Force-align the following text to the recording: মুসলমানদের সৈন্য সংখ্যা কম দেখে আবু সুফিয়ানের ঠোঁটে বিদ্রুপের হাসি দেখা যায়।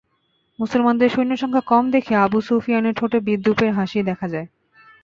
মুসলমানদের 0.59 1.09
সৈন্য 1.09 1.33
সংখ্যা 1.37 1.63
কম 1.71 1.83
দেখে 1.91 2.13
আবু 2.15 2.39
সুফিয়ানের 2.41 2.97
ঠোঁটে 2.99 3.17
বিদ্রুপের 3.27 3.71
হাসি 3.73 3.99
দেখা 4.09 4.27
যায়। 4.27 4.47